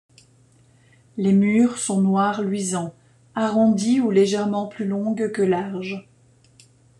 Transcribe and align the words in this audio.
Les 1.15 1.31
mûres 1.31 1.77
sont 1.77 2.01
noir 2.01 2.41
luisant, 2.41 2.95
arrondies 3.35 4.01
ou 4.01 4.09
légèrement 4.09 4.65
plus 4.65 4.85
longues 4.87 5.31
que 5.31 5.43
larges. 5.43 6.09